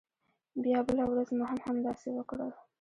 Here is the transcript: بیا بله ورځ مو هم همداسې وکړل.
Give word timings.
بیا 0.63 0.79
بله 0.87 1.03
ورځ 1.07 1.27
مو 1.37 1.43
هم 1.49 1.59
همداسې 1.67 2.07
وکړل. 2.13 2.51